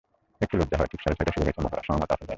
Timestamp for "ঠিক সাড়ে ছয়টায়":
0.93-1.33